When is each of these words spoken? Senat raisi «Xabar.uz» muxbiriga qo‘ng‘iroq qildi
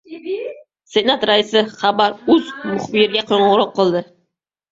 Senat 0.93 1.25
raisi 1.31 1.61
«Xabar.uz» 1.81 2.47
muxbiriga 2.69 3.23
qo‘ng‘iroq 3.33 3.77
qildi 3.79 4.05